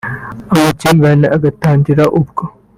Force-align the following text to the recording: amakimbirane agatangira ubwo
amakimbirane 0.53 1.27
agatangira 1.35 2.03
ubwo 2.19 2.43